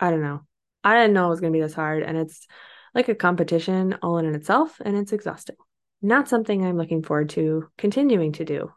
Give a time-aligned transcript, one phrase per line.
[0.00, 0.42] I don't know.
[0.84, 2.04] I didn't know it was going to be this hard.
[2.04, 2.46] And it's
[2.94, 5.56] like a competition all in itself, and it's exhausting.
[6.02, 8.72] Not something I'm looking forward to continuing to do.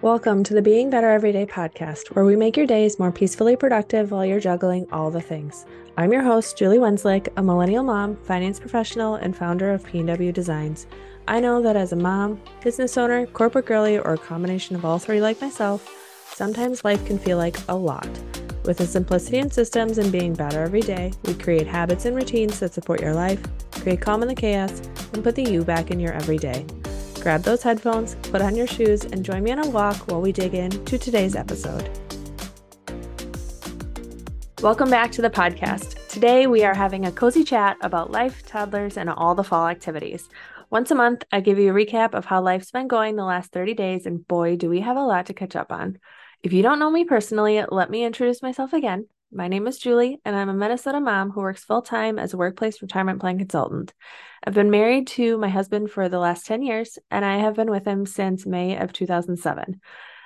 [0.00, 4.10] Welcome to the Being Better Everyday podcast, where we make your days more peacefully productive
[4.10, 5.64] while you're juggling all the things.
[5.96, 10.88] I'm your host, Julie Wenslick, a millennial mom, finance professional, and founder of P&W Designs.
[11.28, 14.98] I know that as a mom, business owner, corporate girly, or a combination of all
[14.98, 16.01] three like myself,
[16.34, 18.08] sometimes life can feel like a lot.
[18.64, 22.60] With the simplicity in systems and being better every day, we create habits and routines
[22.60, 23.40] that support your life,
[23.72, 24.80] create calm in the chaos,
[25.12, 26.64] and put the you back in your everyday.
[27.20, 30.32] Grab those headphones, put on your shoes, and join me on a walk while we
[30.32, 31.90] dig into today's episode.
[34.62, 36.08] Welcome back to the podcast.
[36.08, 40.28] Today we are having a cozy chat about life, toddlers, and all the fall activities.
[40.70, 43.52] Once a month, I give you a recap of how life's been going the last
[43.52, 45.98] 30 days, and boy, do we have a lot to catch up on.
[46.42, 49.06] If you don't know me personally, let me introduce myself again.
[49.30, 52.36] My name is Julie, and I'm a Minnesota mom who works full time as a
[52.36, 53.94] workplace retirement plan consultant.
[54.44, 57.70] I've been married to my husband for the last 10 years, and I have been
[57.70, 59.80] with him since May of 2007.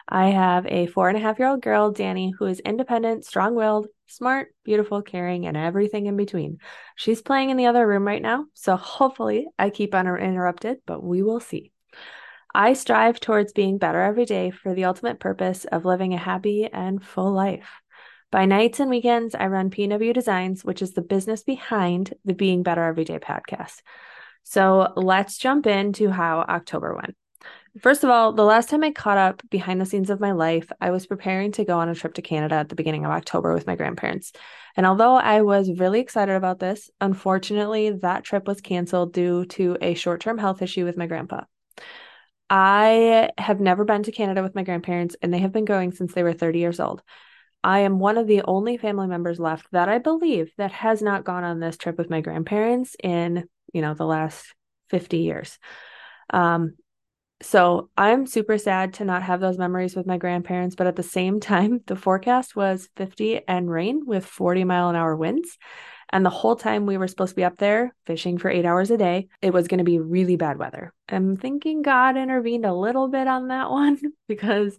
[0.09, 3.55] I have a four and a half year old girl, Danny, who is independent, strong
[3.55, 6.61] willed, smart, beautiful, caring, and everything in between.
[6.95, 11.23] She's playing in the other room right now, so hopefully I keep uninterrupted, but we
[11.23, 11.73] will see.
[12.59, 16.65] I strive towards being better every day for the ultimate purpose of living a happy
[16.65, 17.69] and full life.
[18.33, 22.63] By nights and weekends, I run P&W Designs, which is the business behind the Being
[22.63, 23.83] Better Everyday podcast.
[24.43, 27.15] So let's jump into how October went.
[27.83, 30.73] First of all, the last time I caught up behind the scenes of my life,
[30.81, 33.53] I was preparing to go on a trip to Canada at the beginning of October
[33.53, 34.33] with my grandparents.
[34.79, 39.77] And although I was really excited about this, unfortunately, that trip was canceled due to
[39.83, 41.43] a short term health issue with my grandpa.
[42.49, 46.15] I have never been to Canada with my grandparents, and they have been going since
[46.15, 47.03] they were 30 years old.
[47.65, 51.25] I am one of the only family members left that I believe that has not
[51.25, 54.55] gone on this trip with my grandparents in, you know, the last
[54.91, 55.59] 50 years.
[56.31, 56.77] Um,
[57.43, 61.03] so I'm super sad to not have those memories with my grandparents, but at the
[61.03, 65.59] same time, the forecast was 50 and rain with 40 mile an hour winds.
[66.11, 68.91] And the whole time we were supposed to be up there fishing for eight hours
[68.91, 70.93] a day, it was going to be really bad weather.
[71.09, 74.79] I'm thinking God intervened a little bit on that one because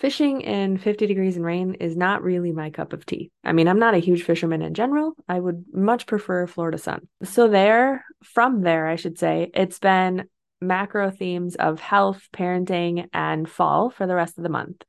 [0.00, 3.30] fishing in 50 degrees and rain is not really my cup of tea.
[3.44, 5.14] I mean, I'm not a huge fisherman in general.
[5.28, 7.08] I would much prefer Florida sun.
[7.24, 10.28] So, there, from there, I should say, it's been
[10.60, 14.82] macro themes of health, parenting, and fall for the rest of the month.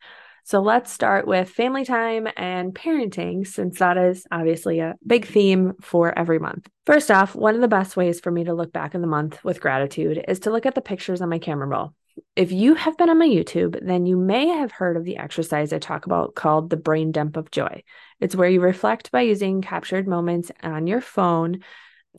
[0.44, 5.74] So, let's start with family time and parenting, since that is obviously a big theme
[5.82, 6.68] for every month.
[6.86, 9.44] First off, one of the best ways for me to look back in the month
[9.44, 11.94] with gratitude is to look at the pictures on my camera roll.
[12.36, 15.72] If you have been on my YouTube, then you may have heard of the exercise
[15.72, 17.84] I talk about called the brain dump of joy.
[18.20, 21.60] It's where you reflect by using captured moments on your phone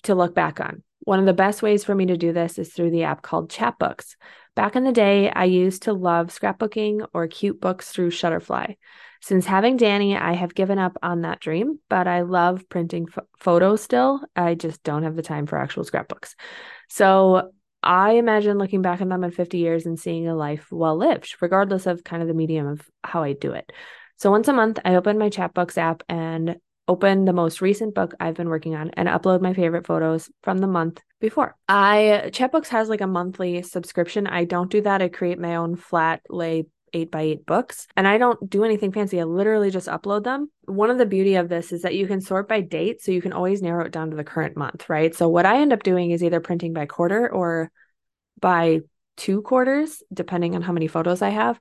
[0.04, 0.82] to look back on.
[1.00, 3.50] One of the best ways for me to do this is through the app called
[3.50, 4.16] Chatbooks.
[4.56, 8.77] Back in the day, I used to love scrapbooking or cute books through Shutterfly.
[9.22, 13.06] Since having Danny, I have given up on that dream, but I love printing
[13.38, 14.21] photos still.
[14.34, 16.34] I just don't have the time for actual scrapbooks.
[16.88, 17.53] So
[17.83, 21.37] I imagine looking back on them in 50 years and seeing a life well lived,
[21.41, 23.71] regardless of kind of the medium of how I do it.
[24.17, 26.56] So once a month, I open my Chatbooks app and
[26.88, 30.59] open the most recent book I've been working on and upload my favorite photos from
[30.59, 31.56] the month before.
[31.69, 34.26] I Chatbooks has like a monthly subscription.
[34.26, 35.03] I don't do that.
[35.03, 38.92] I create my own flat lay eight by eight books and I don't do anything
[38.92, 39.20] fancy.
[39.20, 40.50] I literally just upload them.
[40.64, 43.03] One of the beauty of this is that you can sort by date.
[43.03, 45.14] So you can always narrow it down to the current month, right?
[45.14, 47.70] So what I end up doing is either printing by quarter or
[48.41, 48.81] by
[49.16, 51.60] two quarters, depending on how many photos I have.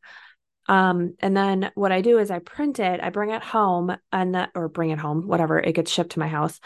[0.68, 4.36] Um, and then what I do is I print it, I bring it home and
[4.36, 6.60] that or bring it home, whatever, it gets shipped to my house.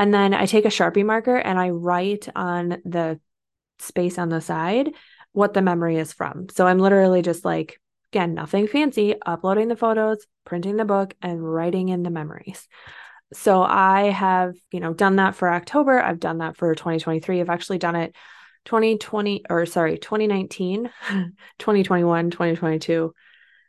[0.00, 3.20] And then I take a Sharpie marker and I write on the
[3.78, 4.90] space on the side
[5.30, 6.48] what the memory is from.
[6.48, 7.78] So I'm literally just like
[8.12, 12.66] Again, nothing fancy, uploading the photos, printing the book, and writing in the memories.
[13.32, 16.00] So I have, you know, done that for October.
[16.00, 17.40] I've done that for 2023.
[17.40, 18.16] I've actually done it
[18.64, 20.90] 2020 or sorry, 2019,
[21.58, 23.14] 2021, 2022,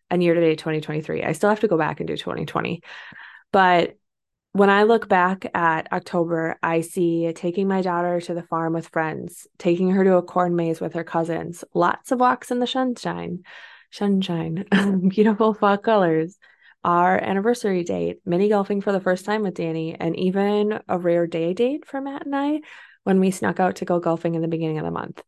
[0.09, 1.23] and year to date 2023.
[1.23, 2.81] I still have to go back and do 2020.
[3.51, 3.95] But
[4.53, 8.89] when I look back at October, I see taking my daughter to the farm with
[8.89, 12.67] friends, taking her to a corn maze with her cousins, lots of walks in the
[12.67, 13.43] sunshine,
[13.91, 16.37] sunshine, um, beautiful fall colors,
[16.83, 21.27] our anniversary date, mini golfing for the first time with Danny, and even a rare
[21.27, 22.61] day date for Matt and I
[23.03, 25.23] when we snuck out to go golfing in the beginning of the month.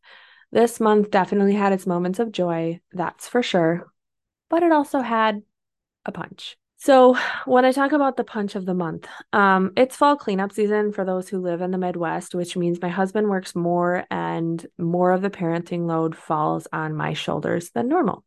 [0.52, 3.90] This month definitely had its moments of joy, that's for sure,
[4.50, 5.42] but it also had
[6.04, 6.56] a punch.
[6.84, 7.16] So,
[7.46, 11.02] when I talk about the punch of the month, um, it's fall cleanup season for
[11.02, 15.22] those who live in the Midwest, which means my husband works more and more of
[15.22, 18.22] the parenting load falls on my shoulders than normal.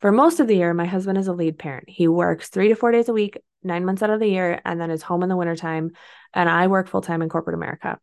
[0.00, 1.88] For most of the year, my husband is a lead parent.
[1.88, 4.80] He works three to four days a week, nine months out of the year, and
[4.80, 5.90] then is home in the wintertime.
[6.32, 7.98] And I work full time in corporate America.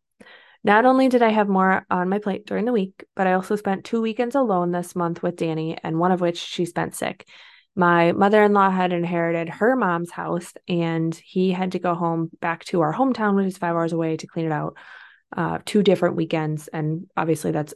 [0.61, 3.55] Not only did I have more on my plate during the week, but I also
[3.55, 7.25] spent two weekends alone this month with Danny, and one of which she spent sick
[7.79, 12.29] my mother in law had inherited her mom's house, and he had to go home
[12.41, 14.75] back to our hometown, which is five hours away, to clean it out.
[15.35, 16.67] Uh, two different weekends.
[16.67, 17.73] And obviously, that's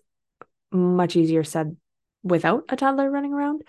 [0.74, 1.78] much easier said
[2.22, 3.62] without a toddler running around.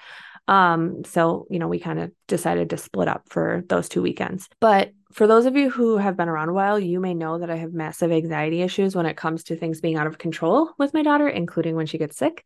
[0.49, 4.49] Um, so, you know, we kind of decided to split up for those two weekends.
[4.61, 7.51] But for those of you who have been around a while, you may know that
[7.51, 10.95] I have massive anxiety issues when it comes to things being out of control with
[10.95, 12.45] my daughter, including when she gets sick.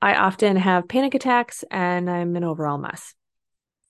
[0.00, 3.14] I often have panic attacks and I'm an overall mess.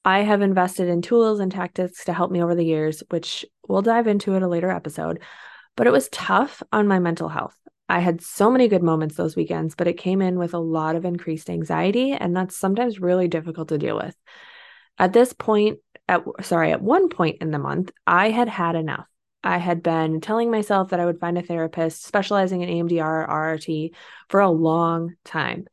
[0.08, 3.82] I have invested in tools and tactics to help me over the years, which we'll
[3.82, 5.20] dive into at a later episode.
[5.76, 7.54] But it was tough on my mental health.
[7.90, 10.96] I had so many good moments those weekends, but it came in with a lot
[10.96, 14.16] of increased anxiety, and that's sometimes really difficult to deal with.
[14.98, 19.06] At this point, at sorry, at one point in the month, I had had enough.
[19.44, 23.56] I had been telling myself that I would find a therapist specializing in EMDR or
[23.58, 23.90] RRT
[24.30, 25.66] for a long time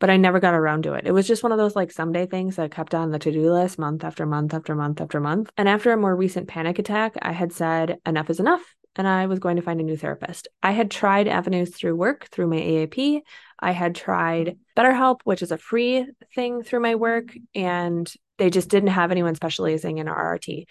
[0.00, 1.06] but I never got around to it.
[1.06, 3.52] It was just one of those like someday things that kept on the to do
[3.52, 5.50] list month after month after month after month.
[5.56, 8.74] And after a more recent panic attack, I had said, enough is enough.
[8.96, 10.48] And I was going to find a new therapist.
[10.62, 13.20] I had tried avenues through work, through my AAP.
[13.60, 17.32] I had tried BetterHelp, which is a free thing through my work.
[17.54, 20.64] And they just didn't have anyone specializing in RRT.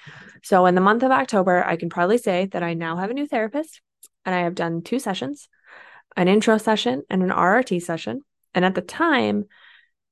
[0.43, 3.13] So in the month of October, I can probably say that I now have a
[3.13, 3.81] new therapist
[4.25, 5.47] and I have done two sessions
[6.17, 8.23] an intro session and an RRT session.
[8.53, 9.45] And at the time,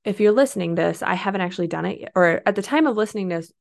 [0.06, 2.10] if you're listening to this, I haven't actually done it.
[2.16, 3.52] Or at the time of listening to this,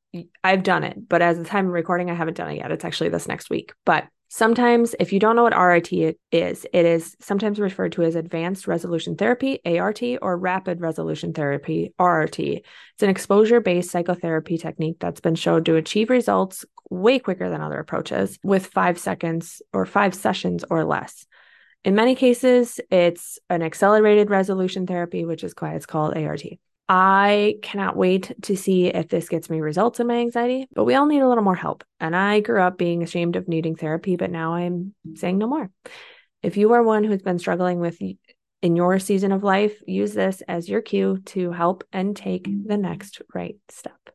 [0.44, 1.08] I've done it.
[1.08, 2.70] But as the time of recording, I haven't done it yet.
[2.70, 3.72] It's actually this next week.
[3.84, 8.14] But sometimes, if you don't know what RIT is, it is sometimes referred to as
[8.14, 12.62] Advanced Resolution Therapy, ART, or Rapid Resolution Therapy, RRT.
[12.94, 17.60] It's an exposure based psychotherapy technique that's been shown to achieve results way quicker than
[17.60, 21.26] other approaches with five seconds or five sessions or less.
[21.86, 26.42] In many cases, it's an accelerated resolution therapy, which is why it's called ART.
[26.88, 30.96] I cannot wait to see if this gets me results in my anxiety, but we
[30.96, 31.84] all need a little more help.
[32.00, 35.70] And I grew up being ashamed of needing therapy, but now I'm saying no more.
[36.42, 38.00] If you are one who's been struggling with
[38.62, 42.76] in your season of life, use this as your cue to help and take the
[42.76, 44.10] next right step.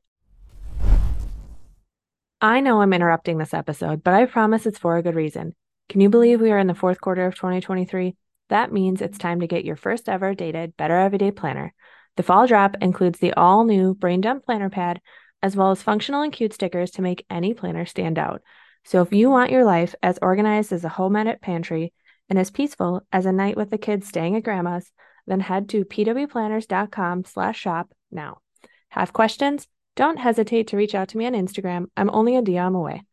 [2.41, 5.55] I know I'm interrupting this episode, but I promise it's for a good reason.
[5.89, 8.15] Can you believe we are in the fourth quarter of 2023?
[8.49, 11.73] That means it's time to get your first ever dated Better Everyday Planner.
[12.17, 15.01] The fall drop includes the all new Brain Dump Planner Pad,
[15.41, 18.41] as well as functional and cute stickers to make any planner stand out.
[18.83, 21.93] So if you want your life as organized as a home edit pantry
[22.29, 24.91] and as peaceful as a night with the kids staying at grandma's,
[25.27, 28.39] then head to pwplanners.com slash shop now.
[28.89, 29.67] Have questions?
[29.95, 31.87] Don't hesitate to reach out to me on Instagram.
[31.95, 33.03] I'm only a DM away.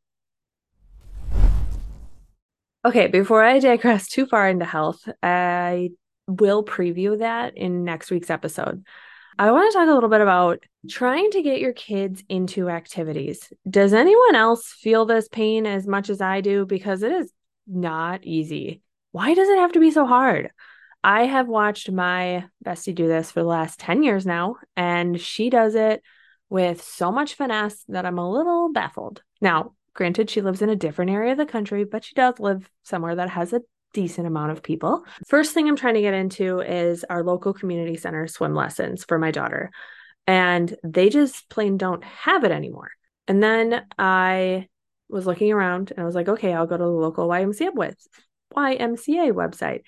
[2.88, 5.90] Okay, before I digress too far into health, I
[6.26, 8.82] will preview that in next week's episode.
[9.38, 13.52] I want to talk a little bit about trying to get your kids into activities.
[13.68, 16.64] Does anyone else feel this pain as much as I do?
[16.64, 17.30] Because it is
[17.66, 18.80] not easy.
[19.12, 20.50] Why does it have to be so hard?
[21.04, 25.50] I have watched my bestie do this for the last 10 years now, and she
[25.50, 26.02] does it
[26.48, 29.20] with so much finesse that I'm a little baffled.
[29.42, 32.70] Now, Granted, she lives in a different area of the country, but she does live
[32.84, 33.62] somewhere that has a
[33.92, 35.02] decent amount of people.
[35.26, 39.18] First thing I'm trying to get into is our local community center swim lessons for
[39.18, 39.72] my daughter.
[40.24, 42.92] And they just plain don't have it anymore.
[43.26, 44.68] And then I
[45.08, 47.72] was looking around and I was like, okay, I'll go to the local YMCA,
[48.54, 49.80] YMCA website.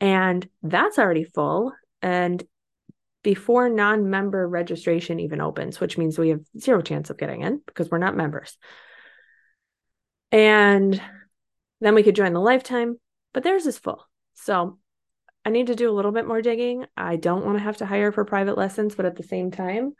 [0.00, 1.72] And that's already full.
[2.00, 2.44] And
[3.24, 7.60] before non member registration even opens, which means we have zero chance of getting in
[7.66, 8.56] because we're not members.
[10.30, 11.00] And
[11.80, 12.98] then we could join the lifetime,
[13.32, 14.06] but theirs is full.
[14.34, 14.78] So
[15.44, 16.84] I need to do a little bit more digging.
[16.96, 19.94] I don't want to have to hire for private lessons, but at the same time,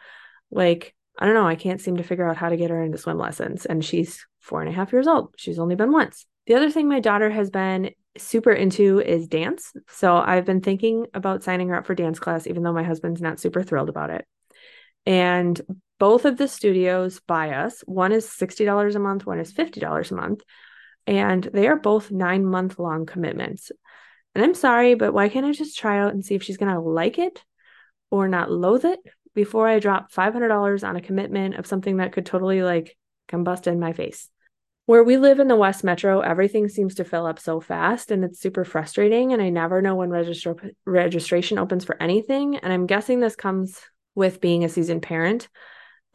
[0.51, 2.99] like, I don't know, I can't seem to figure out how to get her into
[2.99, 3.65] swim lessons.
[3.65, 5.35] And she's four and a half years old.
[5.37, 6.27] She's only been once.
[6.47, 9.73] The other thing my daughter has been super into is dance.
[9.89, 13.21] So I've been thinking about signing her up for dance class, even though my husband's
[13.21, 14.27] not super thrilled about it.
[15.07, 15.61] And
[15.99, 17.81] both of the studios by us.
[17.87, 20.43] One is $60 a month, one is $50 a month.
[21.07, 23.73] And they are both nine month long commitments.
[24.35, 26.73] And I'm sorry, but why can't I just try out and see if she's going
[26.73, 27.43] to like it
[28.11, 29.01] or not loathe it?
[29.39, 32.97] before I drop $500 on a commitment of something that could totally like
[33.29, 34.29] combust in my face.
[34.87, 38.25] Where we live in the West Metro, everything seems to fill up so fast and
[38.25, 39.33] it's super frustrating.
[39.33, 42.57] And I never know when registration opens for anything.
[42.57, 43.81] And I'm guessing this comes
[44.17, 45.49] with being a seasoned parent.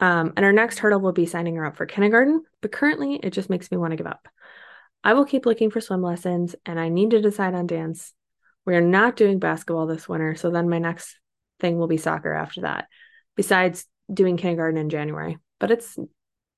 [0.04, 2.42] Um, and our next hurdle will be signing her up for kindergarten.
[2.60, 4.28] But currently, it just makes me want to give up.
[5.02, 8.12] I will keep looking for swim lessons and I need to decide on dance.
[8.66, 10.34] We are not doing basketball this winter.
[10.34, 11.18] So then my next
[11.58, 12.88] thing will be soccer after that,
[13.34, 15.38] besides doing kindergarten in January.
[15.58, 15.98] But it's,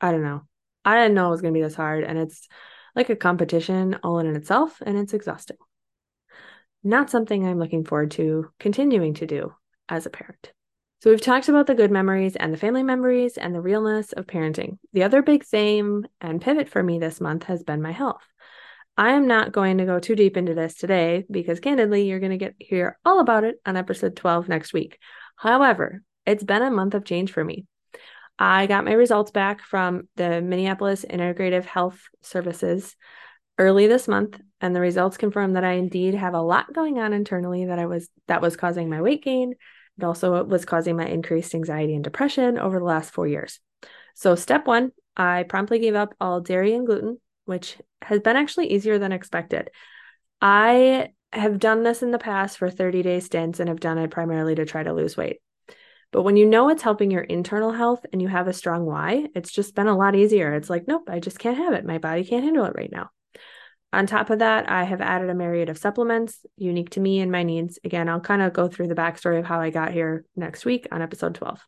[0.00, 0.42] I don't know.
[0.84, 2.02] I didn't know it was going to be this hard.
[2.02, 2.48] And it's
[2.96, 5.58] like a competition all in itself, and it's exhausting.
[6.82, 9.54] Not something I'm looking forward to continuing to do
[9.88, 10.52] as a parent.
[11.00, 14.26] So, we've talked about the good memories and the family memories and the realness of
[14.26, 14.78] parenting.
[14.94, 18.22] The other big theme and pivot for me this month has been my health.
[18.96, 22.32] I am not going to go too deep into this today because, candidly, you're going
[22.32, 24.98] to get hear all about it on episode 12 next week.
[25.36, 27.66] However, it's been a month of change for me.
[28.38, 32.96] I got my results back from the Minneapolis Integrative Health Services
[33.58, 37.12] early this month, and the results confirm that I indeed have a lot going on
[37.12, 39.54] internally that I was that was causing my weight gain.
[39.98, 43.60] It also was causing my increased anxiety and depression over the last four years.
[44.14, 48.72] So, step one, I promptly gave up all dairy and gluten, which has been actually
[48.72, 49.70] easier than expected.
[50.40, 54.10] I have done this in the past for 30 day stints and have done it
[54.10, 55.40] primarily to try to lose weight.
[56.12, 59.28] But when you know it's helping your internal health and you have a strong why,
[59.34, 60.54] it's just been a lot easier.
[60.54, 61.84] It's like, nope, I just can't have it.
[61.84, 63.10] My body can't handle it right now.
[63.96, 67.32] On top of that, I have added a myriad of supplements unique to me and
[67.32, 67.78] my needs.
[67.82, 70.86] Again, I'll kind of go through the backstory of how I got here next week
[70.92, 71.66] on episode 12.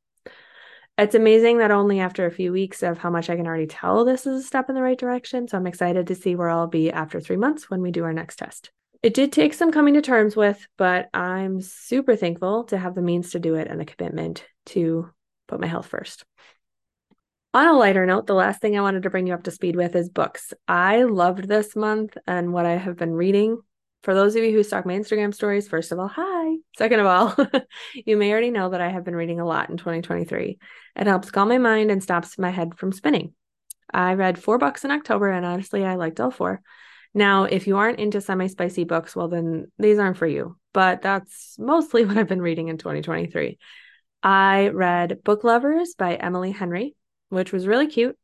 [0.98, 4.04] It's amazing that only after a few weeks of how much I can already tell
[4.04, 5.48] this is a step in the right direction.
[5.48, 8.12] So I'm excited to see where I'll be after three months when we do our
[8.12, 8.72] next test.
[9.02, 13.00] It did take some coming to terms with, but I'm super thankful to have the
[13.00, 15.08] means to do it and the commitment to
[15.46, 16.26] put my health first.
[17.54, 19.74] On a lighter note, the last thing I wanted to bring you up to speed
[19.74, 20.52] with is books.
[20.66, 23.58] I loved this month and what I have been reading.
[24.02, 26.56] For those of you who stalk my Instagram stories, first of all, hi.
[26.76, 27.34] Second of all,
[27.94, 30.58] you may already know that I have been reading a lot in 2023.
[30.94, 33.32] It helps calm my mind and stops my head from spinning.
[33.92, 36.60] I read four books in October, and honestly, I liked all four.
[37.14, 40.58] Now, if you aren't into semi spicy books, well, then these aren't for you.
[40.74, 43.58] But that's mostly what I've been reading in 2023.
[44.22, 46.94] I read Book Lovers by Emily Henry,
[47.28, 48.16] which was really cute.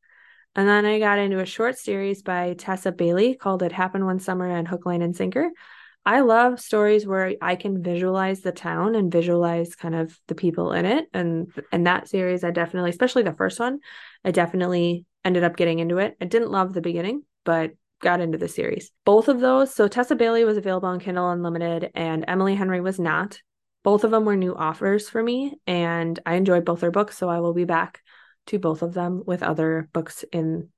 [0.56, 4.20] And then I got into a short series by Tessa Bailey called It Happened One
[4.20, 5.50] Summer and Hook, Line, and Sinker.
[6.06, 10.72] I love stories where I can visualize the town and visualize kind of the people
[10.72, 11.06] in it.
[11.14, 13.80] And and that series, I definitely, especially the first one,
[14.24, 16.16] I definitely ended up getting into it.
[16.20, 18.90] I didn't love the beginning, but got into the series.
[19.04, 23.00] Both of those, so Tessa Bailey was available on Kindle Unlimited and Emily Henry was
[23.00, 23.40] not.
[23.82, 27.28] Both of them were new offers for me and I enjoyed both their books, so
[27.28, 28.02] I will be back
[28.46, 30.68] to both of them with other books in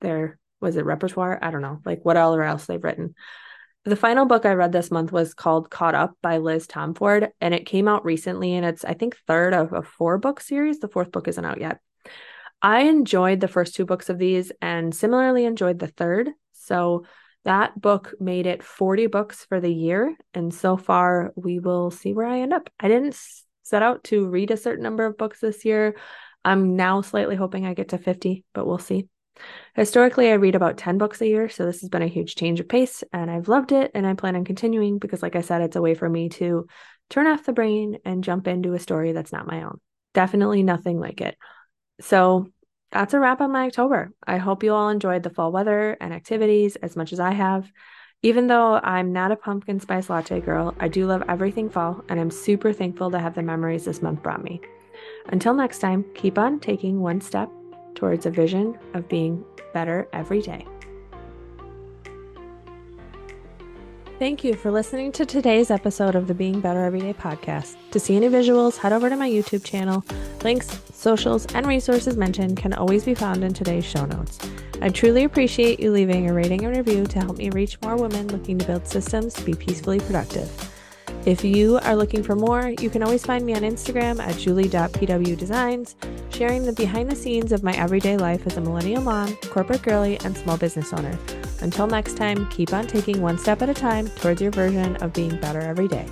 [0.00, 1.38] their was it repertoire?
[1.42, 3.14] I don't know, like what all or else they've written.
[3.84, 7.54] The final book I read this month was called Caught Up by Liz Tomforde, and
[7.54, 10.80] it came out recently, and it's I think third of a four book series.
[10.80, 11.78] The fourth book isn't out yet.
[12.60, 16.30] I enjoyed the first two books of these, and similarly enjoyed the third.
[16.52, 17.04] So
[17.44, 20.16] that book made it 40 books for the year.
[20.34, 22.68] And so far, we will see where I end up.
[22.80, 23.16] I didn't
[23.62, 25.94] set out to read a certain number of books this year.
[26.46, 29.08] I'm now slightly hoping I get to 50, but we'll see.
[29.74, 32.60] Historically, I read about 10 books a year, so this has been a huge change
[32.60, 35.60] of pace, and I've loved it, and I plan on continuing because, like I said,
[35.60, 36.68] it's a way for me to
[37.10, 39.80] turn off the brain and jump into a story that's not my own.
[40.14, 41.36] Definitely nothing like it.
[42.00, 42.46] So,
[42.92, 44.12] that's a wrap on my October.
[44.24, 47.70] I hope you all enjoyed the fall weather and activities as much as I have.
[48.22, 52.20] Even though I'm not a pumpkin spice latte girl, I do love everything fall, and
[52.20, 54.60] I'm super thankful to have the memories this month brought me.
[55.26, 57.50] Until next time, keep on taking one step
[57.94, 60.66] towards a vision of being better every day.
[64.18, 67.76] Thank you for listening to today's episode of the Being Better Everyday podcast.
[67.90, 70.02] To see any visuals, head over to my YouTube channel.
[70.42, 74.38] Links, socials, and resources mentioned can always be found in today's show notes.
[74.80, 78.28] I truly appreciate you leaving a rating and review to help me reach more women
[78.28, 80.50] looking to build systems to be peacefully productive.
[81.26, 85.96] If you are looking for more, you can always find me on Instagram at julie.pwdesigns,
[86.32, 90.20] sharing the behind the scenes of my everyday life as a millennial mom, corporate girly,
[90.20, 91.18] and small business owner.
[91.62, 95.12] Until next time, keep on taking one step at a time towards your version of
[95.12, 96.06] being better every day.